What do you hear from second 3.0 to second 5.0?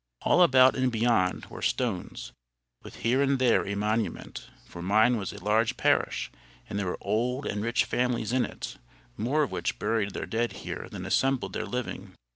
here and there a monument; for